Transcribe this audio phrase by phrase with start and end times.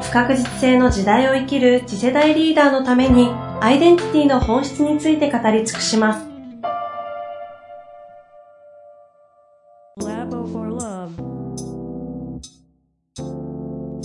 [0.00, 3.28] 不確実性の時代を生きる次世代リーダーのために
[3.60, 6.30] アイデンティティの本質について語り尽くします。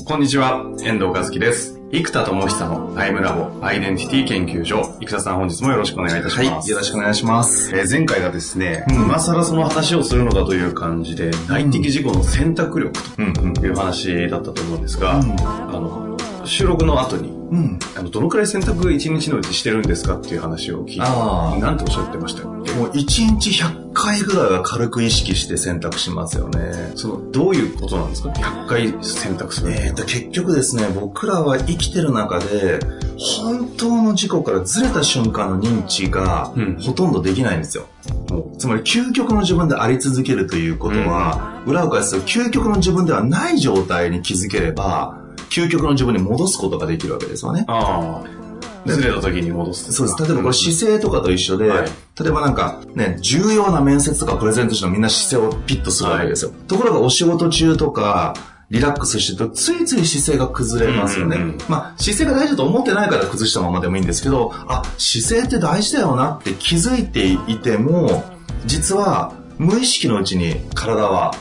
[0.06, 1.85] こんにちは、遠藤和樹です。
[2.04, 4.84] 生田智久のタイムラボアイデンティティ研究所。
[5.00, 6.50] 生田さん本日もよろしくお願いいたします。
[6.50, 7.74] はい、よろしくお願いします。
[7.74, 13.22] えー、前回がですね、うん、今更その話をするのだという感じで、内的事故の選択力と
[13.66, 15.46] いう話だったと思うんですが、うん、あ
[15.80, 22.72] の、収録の後に、うん、あのどのくらい選択一日のうちしてるんですかっていう話を聞いて、なんておっしゃってましたっけ？
[22.74, 26.92] もう一日100回ぐらいは軽く意識して選択しますよね。
[26.96, 29.72] その、どういうことなんですか ?100 回選択する。
[29.72, 32.80] えっ、と、結局ですね、僕らは生きてる中で、
[33.18, 37.86] 本当の事故からずれた瞬間の認知が、ほとんどできないんですよ。
[38.32, 47.66] うん、つまり、究極の自分であり続けるということは、うん、裏を返すと、究極の自分ではない状態に気づければ、究極の自分に戻すことができるわけですよね。
[47.68, 48.24] あ
[48.86, 49.92] ずれた時に戻す。
[49.92, 50.24] そうです。
[50.24, 56.52] 例えばこれ姿勢とかと一緒で、はい、例えばなんかね、重要な面接とかプレゼントしてもみんな姿勢をピッとするわけですよ。
[56.52, 58.36] はい、ところがお仕事中とか、
[58.72, 61.38] リラックスしてると、ついつい姿勢が崩れますよね。
[61.38, 68.24] うんうんうん、まあ、姿勢が大事だと思ってないから崩したままでもいいんですけど、あ、姿勢って大事だよなって気づいていても、
[68.66, 71.36] 実は無意識のうちに体は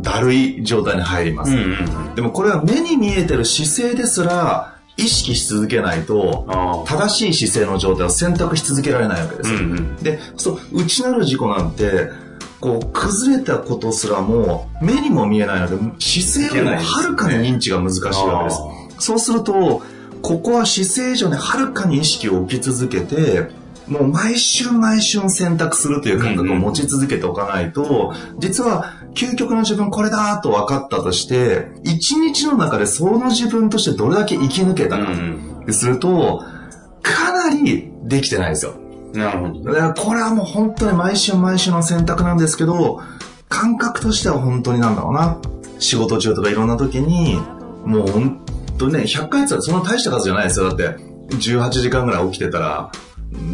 [0.00, 1.52] だるい状態に入ります。
[1.52, 6.46] うんうんうん、でもこれは目に見えてる姿勢ですら、意識し続けないと、
[6.86, 9.50] 正しい姿勢の状態を選択し続けられないわけです。
[9.50, 12.10] うんうん、で、そう、内なる事故なんて、
[12.60, 18.60] こう、崩れたことすらも、目にも見えないので、姿勢よりもはるかに認知が難しいわけです。
[18.98, 19.82] そうすると、
[20.22, 23.50] ここは姿勢以上にはるかに意識を置き続けて、
[23.88, 35.06] もう毎週毎週選択するという感覚を持ち続けておかないと、実は究極の自分これだと分かったとして、一日の中でその自分としてどれだけ生き抜けたか、
[35.70, 36.42] すると、
[37.02, 38.74] かなりできてないですよ。
[39.14, 39.72] なるほど。
[39.72, 43.00] だからこれはもう本当に毎週毎週の選択なんですけど、
[43.48, 45.38] 感覚としては本当になんだろうな。
[45.78, 47.40] 仕事中とかいろんな時に、
[47.84, 48.40] もう本
[48.78, 50.68] 当ね、100回ってそんな大した数じゃないですよ。
[50.68, 50.96] だって、
[51.30, 52.90] 18時間ぐらい起きてたら、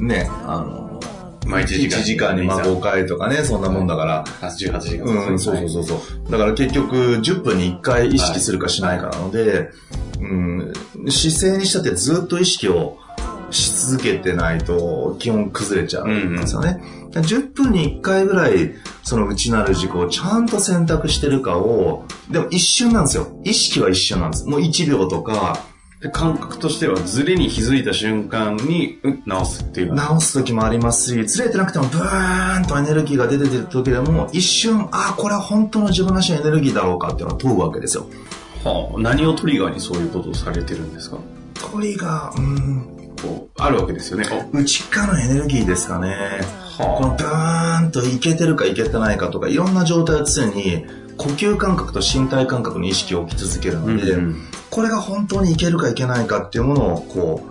[0.00, 1.00] ね、あの、
[1.46, 4.24] まあ1時間 ,1 時間にまあ5回とかね、そんなもんだから。
[4.24, 5.04] 18時間。
[5.04, 5.94] うん、そうそうそうそ
[6.26, 6.30] う。
[6.30, 9.70] だから結局10分に1回意識するかしないかなので、
[10.20, 10.72] うん、
[11.10, 12.98] 姿勢にしたってずっと意識を
[13.50, 16.80] し続けてないと基本崩れちゃうんですよね。
[16.80, 23.26] うんうん、10分に1回ぐらいその内なる事故をちゃんと選択してるかを、でも一瞬なんですよ。
[23.44, 24.46] 意識は一瞬なんです。
[24.46, 25.71] もう1秒とか、
[26.10, 29.94] 感覚としてはズレに気づいた瞬間に、うん、直すっていう。
[29.94, 38.06] 直す時もありますし、ズレてなくてもブーンとエネルギーが出てる時でも、一瞬、ああ、これは本当の自分らしいエネルギーだろうかっていうのを問うわけですよ。
[38.64, 41.18] はあ、何をトリガーにそういうことをされてるんですか？
[41.54, 42.98] トリガー、うん。
[43.22, 44.24] こう、あるわけですよね。
[44.52, 46.08] 内側のエネルギーですかね。
[46.78, 50.84] はあ、このブーンといけてるかいけてないかとか、いろんな状態を常に、
[51.16, 54.36] 呼吸感覚と身体感覚に意識を置き続けるので、うんうん
[54.72, 57.42] これが本当にいけるかいけないかっていうものをこ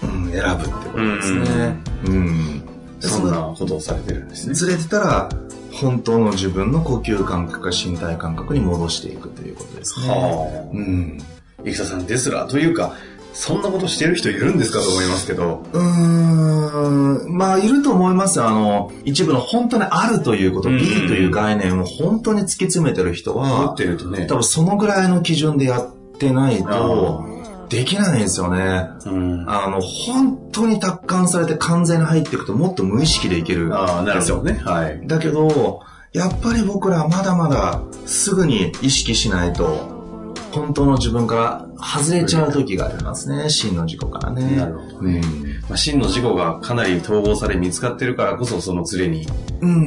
[0.00, 1.76] う、うん、選ぶってことですね。
[2.06, 2.62] うん、うん、
[3.00, 4.54] そんなことをされてるんですね。
[4.54, 5.28] ずれてたら、
[5.72, 10.08] 本当の自分の呼吸感覚か身体感覚に戻していくということですね。
[10.08, 11.18] はあ、うん。
[11.64, 12.94] 生田さんですら、というか、
[13.32, 15.64] そんなことしてる人いるんですかと思いますけど。
[15.72, 17.36] うーん。
[17.36, 24.26] まあ、いると思いますあの、一部の本当にあるということ、うん、いいという概念を本当に突き詰めてる人は、持ってるとね。
[24.26, 27.24] 多分そのぐらいの基準でやっってないと、
[27.68, 28.88] できないんですよね。
[29.06, 34.60] うん、あの、本当に達観されて完全に入っていくともっと無意識でいけるああ、なるほどね。
[34.64, 35.06] はい。
[35.06, 35.80] だけど、
[36.12, 43.48] やっぱり僕らはまだまだすぐに意識しないと、本当の自分から外れちゃう時がありますね。
[43.48, 44.56] 真の事故からね。
[44.56, 45.20] なるほどね。
[45.68, 49.26] まあ、真の事故がかなり統合され見つかってるからこそそのズレに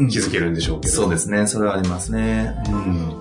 [0.10, 1.48] 気づけるんでしょうけど、うん、そうですね。
[1.48, 2.56] それはありますね。
[2.70, 2.76] う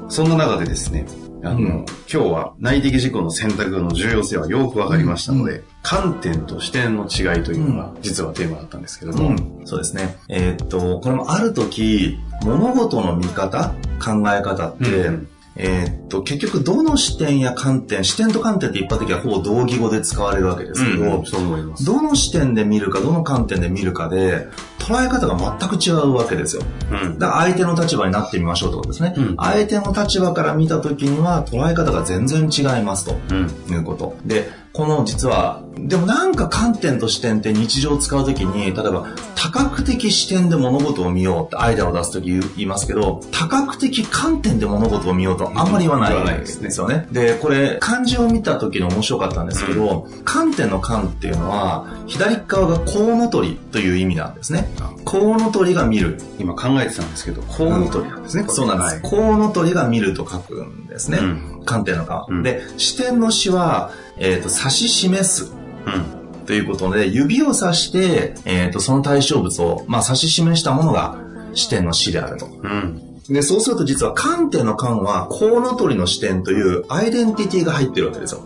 [0.06, 0.10] ん。
[0.10, 1.06] そんな中でですね、
[1.42, 10.16] あの、うん、今日は内的事故の選択の重要性はよくわかりましたので、うん、観点と視点の違いというのが実はテーマだったんですけれども、うん、そうですね。
[10.28, 15.10] えー、っと、これもある時、物事の見方、考え方って、
[15.56, 21.84] えー、っと、結局どの視点や観点、視点と観点って一般的にはほぼ同義語で使われるわけですけど、うん、そう思います。
[21.84, 24.48] どの視点で見るか、どの観点で見るかで、
[24.78, 26.62] 捉え方が全く違うわけですよ。
[26.90, 29.14] うん、だから相手の立場になってみましょうってことですね。
[29.16, 33.34] うん、相手の立場から見た時には捉え方が全然違いますと、
[33.72, 34.16] いうこと。
[34.24, 47.06] で、この実は、でもなんか観点と視点って日常使うときに、例えば多角的視点で物事を見ようってアイデアを出すとき言いますけど、多角的観点で物事を見ようとあんまり言わないんですよね。
[47.10, 54.68] で、これ漢字を見た時の面白かったんですけど、観点の観っていうのは、左側がコウノトリという意味なんですね。
[55.04, 56.20] コウノトリが見る。
[56.38, 58.44] 今考えてたんですけど、コウノトリなんですね。
[58.48, 59.02] そうなんです。
[59.02, 61.18] コウノトリが見ると書くんですね。
[61.64, 62.42] 観点の観。
[62.42, 65.60] で、視点の視は、えっ、ー、と、指し示す。
[65.86, 66.46] うん。
[66.46, 71.16] ということで、指を指して、えっ、ー、と、その対象物を、まあ、指し示したものが
[71.54, 72.46] 視点の視であると。
[72.46, 73.10] うん。
[73.28, 78.42] で、そうすると実は観点の観は、コウノトリの視点というアイデンティティが入ってるわけですよ。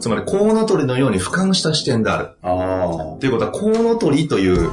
[0.00, 2.30] つまり、コウノトリのように俯瞰した視点である。
[2.42, 4.70] あということは、コウノトリという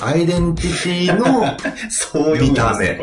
[0.00, 1.56] アイデンティティの
[1.90, 3.00] そう見た目。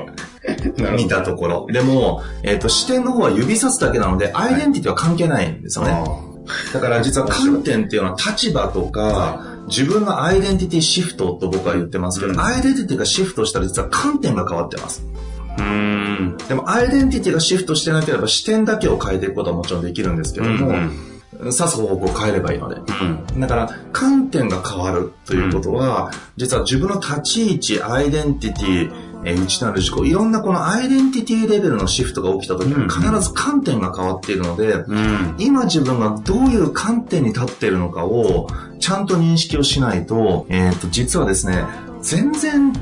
[0.95, 1.67] 見たところ。
[1.69, 6.26] でも、えっ、ー、と、視点の方は指さすだけなので、アイデンティティは関係ないんですよね。
[6.73, 15.05] だから実は観点っていうのは立場とか、自分のアイデンティティシフトと僕は言ってますけど、うん、アイデンティティがシフトしたら実は観点が変わってます。
[15.57, 16.37] うん。
[16.47, 21.17] でもアイデンティティがシフトしてなければ視点だけを変えていくことはもちろんできるんですけども、うん。
[21.39, 22.81] 指す方向を変えればいいので。
[23.33, 28.91] うん、だから、観点が変わるということは、実は自分の立ち位置、アイデンティティ、
[29.23, 38.47] えー、内なる事項、いろんなこのアイデンティティレベルのシフトが起きた時に必ず観点が変わっているので、うん、今自分がどういう観点に立っているのかを
[38.79, 41.65] ちゃんと認識をしないと、えっ、ー、と、実はですね、
[42.01, 42.73] 全然、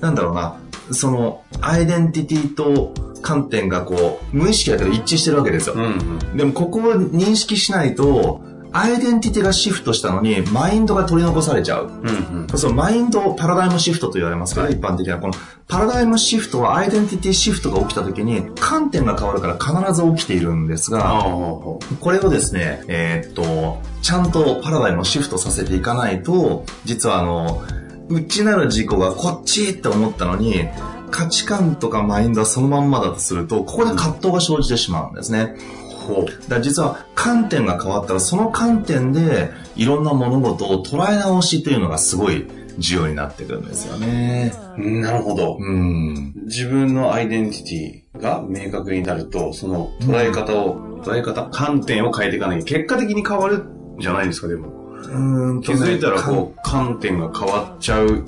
[0.00, 0.56] なんだろうな、
[0.90, 2.92] その、アイデンティティと
[3.22, 5.74] 観点がこう、無意識だけど一致してるわけですよ。
[5.76, 8.42] うんうん、でもここを認識しないと、
[8.76, 11.86] アイデンティティがシフトしたのに、マインドが取り残されちゃう。
[11.86, 15.18] うんうん、そう、マインド、パラダイムシフトと言われますから、一般的な。
[15.18, 15.34] この、
[15.68, 21.78] パラダイムシフトはアイデンティティシフトが起きた時に、観点が変わるから必ず起きているんですが、こ
[22.10, 27.62] れをですね、えー、っと、ちゃんとパラダイムをシフトさせていかないと、実はあの、
[28.08, 30.68] 内なる事故がこっちって思ったのに、
[31.12, 35.54] 価値観とかマインドはそのまんまだとすると、ここで葛藤が生じてしまうんですね。
[35.56, 35.83] ほう。
[36.48, 42.46] だ実は観点が変わったら、その観点でいろんな物事を捉え直しというのがすごい
[42.78, 44.52] 重要になってくるんですよね。
[44.76, 45.56] なるほど。
[45.58, 46.32] うん。
[46.44, 53.64] 自分のアイデンティティが明確になると、その捉え方を、うん、捉え方、観点を変えていかない結果的に変わる
[54.00, 54.68] じゃないですか、でも。
[55.06, 58.24] うん気づいたらこう、観点が変わっちゃう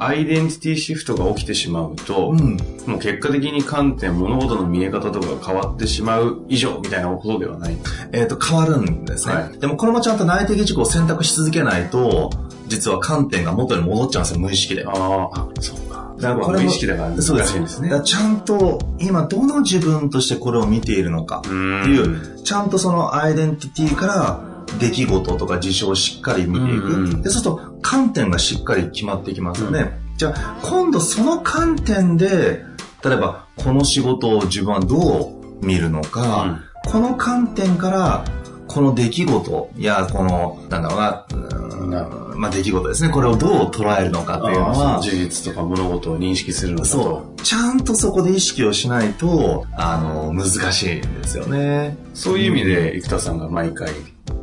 [0.00, 2.56] アイデンティティシフトが起きてしまうと、うん、
[2.86, 7.76] もう結果的に観点、物事の見え方とかが変わってしまう以上みたいなことではない
[8.12, 9.34] えっ、と、変わるんですね。
[9.34, 12.30] はい、でもこれもちゃんと内的事項を選択し続けないと、
[12.66, 14.86] 実は観点が元に戻っちゃうんですよ、無意識で。
[14.86, 16.14] ああ、そうか。
[16.18, 17.90] だからこれ無意識だからそうですですね。
[18.02, 26.86] ちゃんと今どの自分としてこれを見ているのかっていう、ちゃんとそのアイデンティティから出来事とか事象をしっかり見ていく。
[26.86, 30.00] うんうん、でそうすると観点がしっかり決まってきますよね。
[30.12, 32.64] うん、じゃあ今度その観点で
[33.04, 35.32] 例えばこの仕事を自分はど
[35.62, 38.24] う見るのか、うん、この観点から
[38.68, 43.10] この出来事やこのなんだろうな、まあ、出来事ですね。
[43.10, 45.00] これをどう捉えるのかっていうのは。
[45.02, 47.42] 事実とか物事を認識するのかそう。
[47.42, 51.96] ちゃんとそこで意識をしないとあの難しいんですよね。
[52.14, 53.88] そういう意味で生田さんが毎回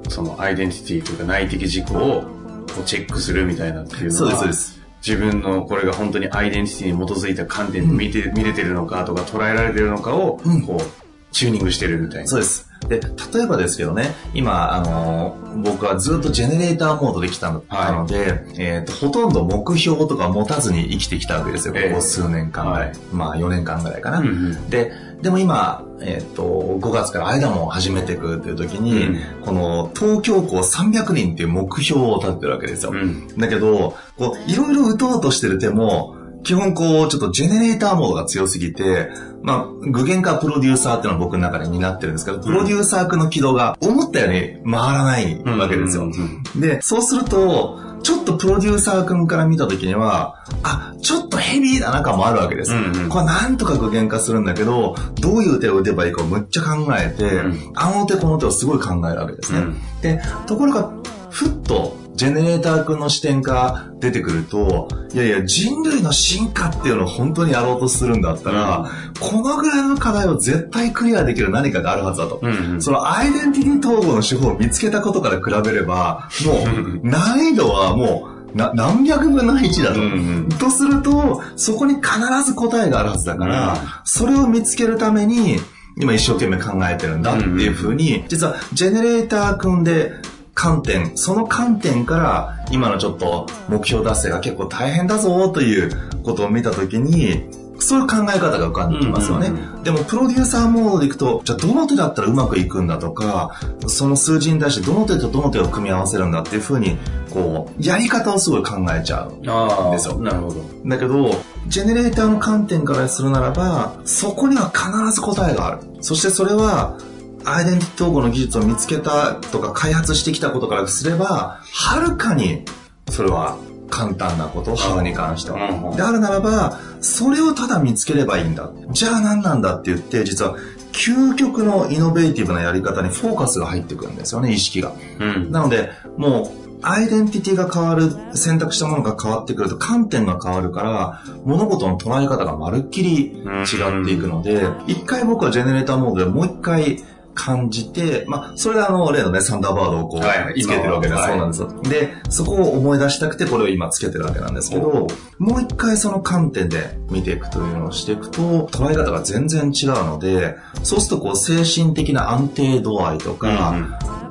[0.10, 4.78] そのアイデンティティというか内的事項をこうチェックするみたいなっていうのは、そうです、そうです。
[5.06, 12.28] 自分のこれが本当にアイデンティティに基づいた観点で見て、うん、見れてるのかとか捉えられてるのかを、こう、チューニングしてるみたいな。
[12.28, 12.68] そうです。
[12.88, 22.94] で、例えばですけどね、今、あのー、僕はずっとジェネレーターモードで来たの,、はい、で、えっ、ー、と、ほとんど目標とか持たずに生きてきたわけですよ、ここ数年間ぐらい。
[23.12, 24.20] まあ、4年間ぐらいかな。
[24.20, 26.44] うんうん、で、でも今、えっ、ー、と、
[26.80, 32.92] 5月から間も始めていくっていう時に、うん、この東京校300人っていう目標を立ってるわけですよ。
[32.94, 39.10] うん、だけど、こう、いろいろ打とうとしてる手も、基本こう、ちょっとジェネレーターモードが強すぎて、
[39.42, 44.34] まあ、具現化プロデューサーっていうのは僕の中で担ってるんですけど、プロデューサーの軌道が思ったよう
[44.66, 46.12] に回らないわけですよ。
[46.56, 52.74] で、そうすると、ちょっとプロデューサー君から見た時には、あ、ちょっとヘビーだな感もあるわけです。
[52.74, 59.60] うんうん、これなんとか具現化するんだけど、どういう手を打てばいいかをむっちゃ考えて、うん、あの手この手をすごい考えるわけですね。
[59.60, 60.92] うん、で、ところが、
[61.30, 72.40] ふっとジェネレーター君の視点が出てくると、いやいや、人類の進化っていうのを本当にやろうとするんだったら、うん、このぐらいの課題を絶対クリアできる何かがあるはずだと。
[72.42, 80.16] うんうん、そのアイデンティティ統合の手法を見つけたことから比べれば、もう 難易度はもう、な何百分の1だと、うんう
[80.48, 80.50] ん。
[80.50, 82.10] とすると、そこに必
[82.46, 85.58] ず答えがあるはずだから、うん、それを見つけるために、
[86.00, 90.12] 今一生懸命考えてるんだっていうふうに、実はジェネレーター組んで
[90.54, 95.92] 観点、その観点から今のちょっと目標達成が結構大変だぞという
[96.24, 97.50] ことを見たときに、
[97.80, 99.52] そういう考え方が浮かんできますよね。
[99.84, 106.98] でも、プロデューサーモードでいくと、じゃあどの手だったらうまくいくんだとか、その数字に対してどの手とどの手を組み合わせるんだっていうふうに、
[107.30, 110.20] こう、やり方をすごい考えちゃうんですよ。
[110.20, 110.56] なるほど。
[110.86, 111.32] だけど、
[111.68, 115.80] ジェネレーターの観点からするならば、そこには必ず答えがある。
[116.02, 116.98] そしてそれは、
[117.46, 122.66] アイデンティティ統合の技術を見つけたとか開発してきたことからすれば、はるかに
[123.10, 123.58] それは
[123.89, 125.94] 簡単なこと、歯に関しては。
[125.96, 128.72] であるならば、それをただ見つければいいんだ。
[128.91, 130.56] じゃあ何なんだって言って、実は
[130.91, 134.94] 究極のイノベーティブなやり方にフォーカスが入ってくるんですよね、意識が。
[135.20, 147.03] うん、なので、もう、アイデンティティが変わる、選択したものが変わってくると観点が変わるから、物事の捉え方がまるっきり違っていくので、一回僕はジェネレーターモードでもう一回
[147.38, 151.24] 感じて、まあ、それがあの、例のね、サンダーバードをこう、はい、つけてるわけです。
[151.24, 151.82] そうなんですよ。
[151.84, 163.75] で、そこを思い出したくて、これを今つけてるわけなんですけど、もう一回その観点で見ていくというのをしていくと、捉え方が全然違うので、そうするとこう、精神的な安定度合いとか、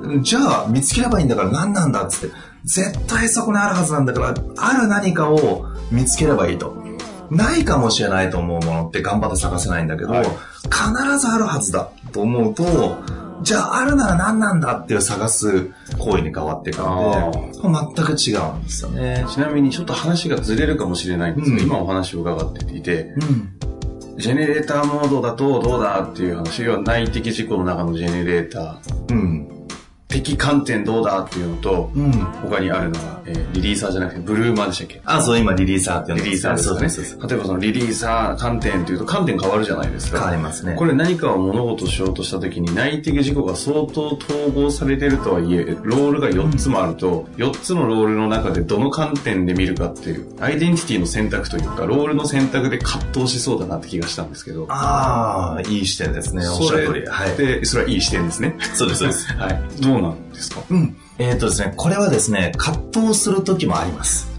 [0.03, 2.35] うん、じゃあ見つければいいんだから何なんだっつって、
[2.65, 6.86] 絶対そこにあるはずなんだから、ある何かを見つければいいと。
[7.31, 12.97] ないかもしれないと思うものって頑張って探せないんだけど、はい、必ずあるはずだと思うと、
[13.43, 19.25] じゃああるなら何なんだっていう探す行為に変わっていくので、全く違うんですよね。
[19.29, 29.13] ちなみにちょっと話がずれるかもしれないんですけど、うん、今お話を伺っていて、うん、ジェネレーターモードだとどうだっていう話は内的事故の中のジェネレーター。
[29.13, 29.36] うん
[30.23, 35.01] 敵観点どうだっていうのと、うん、他にあるのが、えー、リリーサーじゃなくてブルーマーでしたっけ？
[35.05, 37.23] あ、そう、今リリーサーってリリーサーですね。
[37.29, 40.19] 例えばそのリリーサー観点っていうと観点変わるじゃないですか。
[40.19, 40.75] 変わりますね。
[40.77, 54.67] これ何かを物事しようとした時に内的事項が相当統合されてるとはいえ、ロールが4つもあると、4つのロールの中でどの観点で見るかっていう、アイデンティティの選択というか、ロールの選択で葛藤しそうだなって気がしたんですけど。
[54.69, 56.47] ああ、いい視点ですね。
[56.49, 57.07] おっしゃる通り。
[57.07, 57.37] はい。
[57.37, 58.57] で、それはいい視点ですね。
[58.75, 59.33] そうです、そうです。
[59.35, 59.63] はい。
[59.81, 60.63] どうなんですか？
[60.71, 60.97] うん。
[61.19, 64.31] えっ、ー、とですね、これはですね、葛藤する時もあります。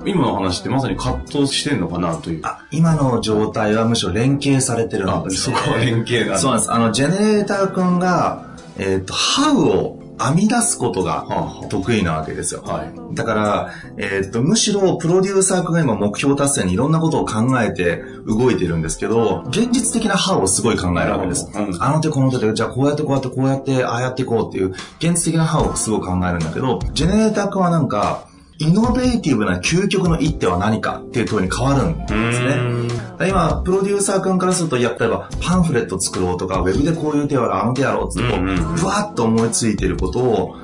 [0.00, 2.40] うん、今の話ってまさに葛藤してんのかなという。
[2.44, 6.38] あ、今の状態はむしろ連携されてるんです、ね、そこは連携が。
[6.38, 6.72] そうなんです。
[6.72, 8.46] あの、ジェネレーター君が、
[8.78, 11.26] えっ、ー、と、ハウを編み出すことが
[11.68, 12.62] 得意なわけですよ。
[12.62, 21.50] はい、だから、えー、っと、むしろプロデューサー君が今目標達成にいろんなことを考えて動いてるんですけど、現実的な歯をすごい考えるわけです。
[21.54, 28.26] うん、あの手この手で、じゃあこうやってこうやってこうやって、ああやっていこうっていう、現実的な歯をすごい考えるんだけど、ジェネレーター君はなんか、
[28.58, 33.28] イノベーティブな究極の一手は何かっていう問いに変わるんですね。
[33.28, 40.56] 今、プロデューサー君からすると、やっぱりパンフレット作ろうとか、ウェブでこういう手はあの手やろうってこう、ぶわっと思いついてることを、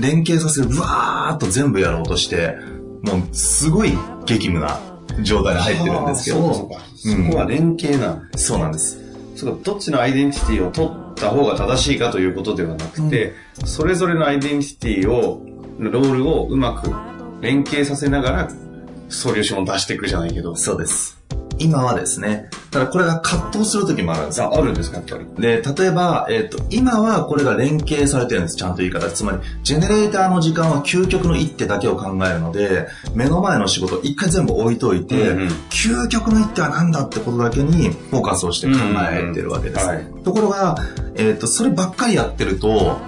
[0.00, 2.56] 連携させる、ぶわーっと全部やろうとして、
[3.02, 4.80] もう、すごい激務な
[5.22, 6.54] 状態に入ってるんですけど。
[6.54, 6.80] そうか。
[6.96, 8.98] そこは連携なんそうなんです。
[9.36, 15.42] そうか、どっちのアイデンティティを取った方が正しいかということではなくて、うん、それぞれのアイデンティティを、
[15.78, 16.90] ロールをうまく
[17.40, 18.48] 連携させながら、
[19.08, 20.56] ソリューションを出していくじゃないけど。
[20.56, 21.18] そうです。
[21.60, 25.26] 今はですね、ただこれが葛藤する時もあるんですあ、あるんですか、やっぱり？
[25.40, 29.08] で、例えば、えっ、ー、と、今はこれが連携されてるんです、ちゃんと言い方。
[29.10, 38.74] つまり、ジェネレーターの時間は究極の一手だけを考えるので、目の前の仕事一回全部置いといて、うんうん、究極の一手は何だってことだけにフォーカスをして考
[39.10, 39.88] えてるわけです。
[40.22, 40.76] ところが、
[41.16, 42.98] えっ、ー、と、そればっかりやってると、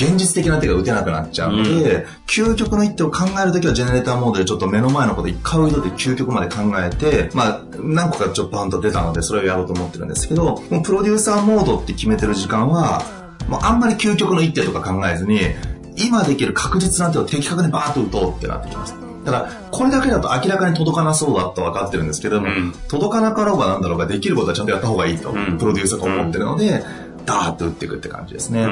[0.00, 13.02] 現実的な手が打てなくなっちゃうので、うん、究極の一手を考えるときはジェネレーターモードでちょっと目の前のこと一回置いといて究極まで考えて、まあ、何個かちょっとパンと出たので、それをやろうと思ってるんですけど、もうプロデューサーモードって決めてる時間は、
[13.48, 15.40] もうあんまり究極の一手とか考えずに、
[15.96, 18.94] 今できる確実な手を的確にバーッと打とうってなってきます。
[19.24, 26.82] ただ、これだけだと明らかに届かなそうだと分かってるんですけども、うん、届かなかろうがなんだろうができることはちゃんとやった方がいいと、うん、プロデューサーが思ってるので、
[27.30, 28.66] ダーッと打っていくって感じですね。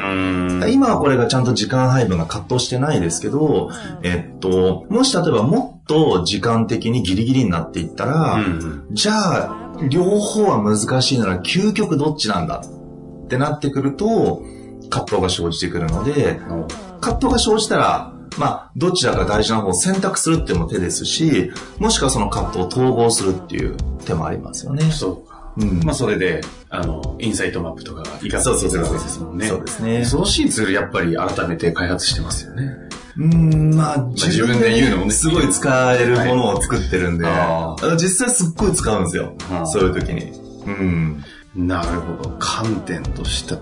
[0.72, 3.70] 今はこれがちゃんと時間配分が葛藤してないですけど、
[4.02, 14.42] えっと、もし例えばもっと時間的にギリギリになっていったら、うん、じゃあ、両方は難しいなら究極どっちなんだってなってくると、
[14.90, 16.40] 葛藤が生じてくるので、
[17.00, 24.90] 葛藤が生じたら、まあ、どちらか大事な方を選択するっていうのも手ですし、もしくはその葛藤を統合するっていう手もありますよね。
[24.90, 25.27] そうか。
[25.58, 29.48] うん、まあそれで、あの、インサイトマップとかが活かせるわけですもんね。
[29.48, 30.04] そうですね。
[30.04, 32.88] そうしいツールやっぱり改めて開発してますよね。
[33.18, 39.34] うん、まあ、自分で言うのもね、すごい使えるものを作ってるんで、はい、実際すっごい使うんですよ。
[39.66, 40.32] そういう時に。
[40.66, 41.24] うん。
[41.56, 42.36] なるほど。
[42.38, 43.58] 観点とした、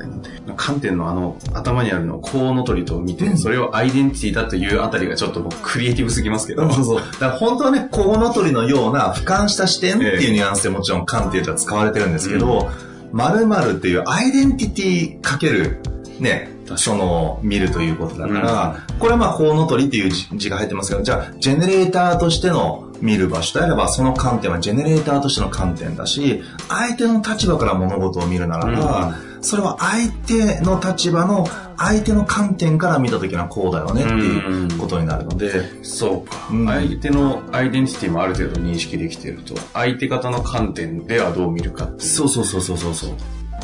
[0.57, 6.69] 観点のあの、頭にあるのをコウノトリと見て、うん、それをアイデンティティだというあたりがちょっとクリエイティブすぎますけど。
[6.73, 7.01] そうそう。
[7.01, 12.71] だから本当はね、コウノトリのような俯瞰した視点っていうニュアンスでもちろん観点とは使われてるんですけど、
[13.13, 15.81] 〇〇っていうアイデンティティかける、
[16.19, 31.47] ね、その、見るということだから、うん、これはまあ、コウノトリっていう字が入ってますけど、じゃあ、ジェネレーターとしての見る場所であれば、その観点はジェネレーターとしての観点だし、相手の立場から物事を見るならば、うん、それは相手の立場の、
[31.79, 35.51] 相手の観点から見た時はこうだよねっていうことになるので。
[35.51, 42.01] うん、そうか、うん、相手のアイデンティティもある程度認識できていると、相手方の観点ではどう見るかっていう。
[42.09, 43.11] そうそうそうそうそう。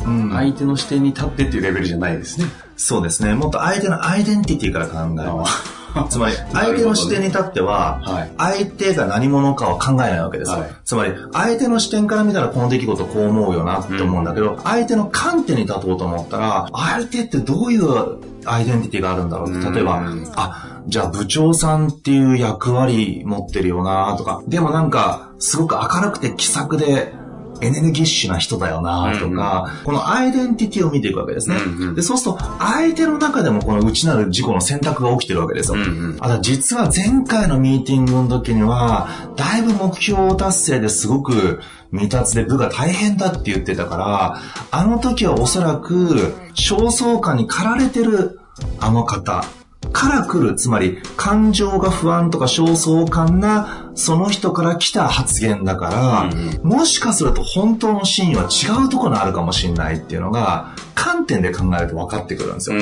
[0.06, 2.46] うん、相手の視点に立ってっていうレベルじゃないですね。
[2.76, 3.34] そうですね。
[3.34, 5.81] もっと相手のアイデンティティから考えます。
[6.08, 8.00] つまり、相手の視点に立っては、
[8.38, 10.58] 相手が何者かを考えないわけですよ。
[10.58, 27.14] はい、つまり、相手の視点から見たらこの出来事こう思うよなって思うんだけど、うん、相手の観点に立とうと思ったら、相手ってどういうアイデンティティがあるんだろうって、例えば、うん、あ、じゃあ部長さんっていう役割持ってるよなとか、でもなんか、すごく明るくて気さくで、
[27.62, 31.56] エネルギッシュな人だよなとか、うんうん、このアイデンティティを見ていくわけですね。
[31.56, 35.78] うんうん、で、そうすると、相手の中でもこの内なる自己の選択が起きてるわけですよ。
[35.78, 41.60] うんうん、あ実は前回のミーティングの時には、だいぶ目標達成ですごく
[41.92, 44.38] 未達で部が大変だって言ってたから、
[44.70, 48.40] あの時はおそらく、焦燥感に駆られてる
[48.80, 49.44] あの方、
[49.92, 56.22] から来る、つまり感情が不安とか焦燥感なその人から来た発言だから、
[56.62, 62.78] うん、もしかすると本当の真意は違うところにあるかもしれないっていうのが、観点で考えると分かってくるんですよ。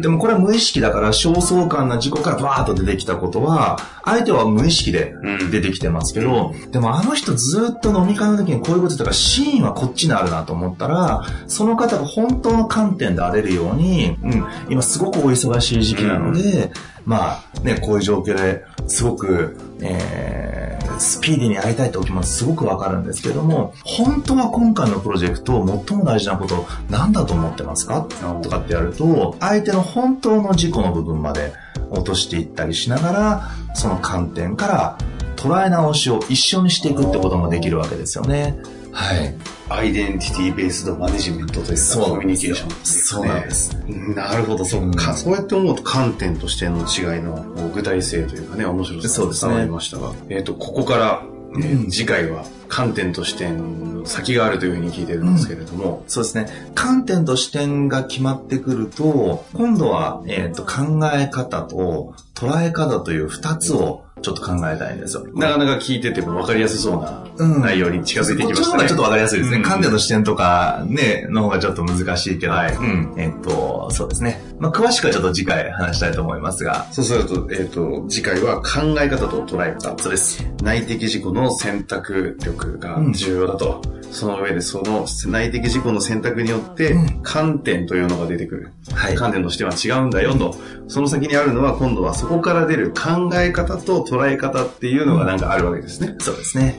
[0.00, 5.14] でもこれは無意識だから、焦燥感な事故からバーッと出てきたことは、相手は無意識で
[5.50, 16.70] 出てきてますけど、うん、でもあの人ずっと飲み会の時にこういうこと言ったから、真意はこっちにあるなと思ったら、その方が本当の観点で荒れるように、うん、今すごくお忙しい時期なので、うん
[17.04, 28.06] まあね、こういう状況ですごく、えー、スピーディーにやりたいってお気持ちすごくわかるんですけども、本当は今回のプロジェクト、最も大事なこと何だと思ってますか？
[28.42, 31.52] とかってやると、相手の本当の事故の部分まで
[31.90, 34.98] 落としていったりしながら、その観点から
[35.36, 38.56] 捉え直しを一緒にしていくってこともできるわけですよね。
[38.94, 39.34] はい。
[39.68, 43.74] アイデンティティベースドマネジメントといったコミュニケーション、ね、そうなんです。
[44.14, 47.42] なるほど、そうか、うん、そうやって思うと観点としての違いの
[47.74, 51.22] 具体性というかね、面白さが伝わりましたが、ね、えっ、ー、と、ここから、
[51.56, 56.46] えー、次回は観点と視点の先があるというふうに聞いてるんですけれども、うん、そうですね。
[56.74, 65.26] 観点と視点が決まってくると、今度は、えっ、ー、と、考え方と捉え方という二つを、ちょっと考えたいんですよ。
[65.34, 67.26] なかなか聞いてても分かりやすそうな
[67.58, 68.82] 内容に近づいてきましたね。
[68.84, 69.62] うん、ちょっと分かりやすいですね。
[69.62, 74.42] 観点の視点とかね、の方がちょっと難しいけど、はい、うん、えっと、そうですね。
[74.58, 76.86] まあ、詳しくはちょっと次回話したいと思いますが。
[76.90, 79.94] そうすると、えっ、と、次回は考え方と捉え方。
[80.02, 80.42] そうです。
[80.62, 83.82] 内的事故の選択力が重要だと。
[83.86, 88.70] うんその上でその内的事故の選択によって、観点というのが出てくる。
[88.92, 90.54] はい、観点としては違うんだよと。
[90.86, 96.14] その先にあるのは今度はそこから出る考え方と捉え方っていうのがなんかあるわけですね。
[96.20, 96.78] そうですね。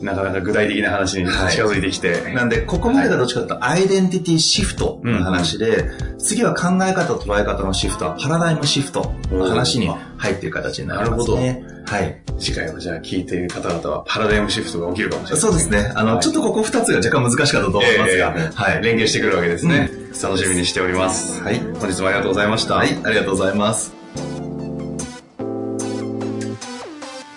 [0.00, 2.12] なかなか具体的な話に近づいてきて。
[2.12, 11.52] はい、なんで、ここまでがどっちかというと、アイデンティティシフトの話で、うん、次は考え方と捉え方のシフトはパラダイムシフトの話に入っている形になりますね。
[11.52, 11.74] なるほど。
[11.96, 12.20] はい。
[12.38, 15.92] 次回はじゃあ聞いている方々はパラダイムシフトが起きるかもしれない、そうですね。
[15.94, 18.82] あの、はい、ちょっとここ二つが若干難しかったと思いますが、えー、はい。
[18.82, 20.20] 連携してくるわけですね、うん。
[20.20, 21.42] 楽しみにしております。
[21.42, 21.60] はい。
[21.80, 22.76] 本日もありがとうございました。
[22.76, 22.98] はい。
[23.04, 24.03] ありがとうございます。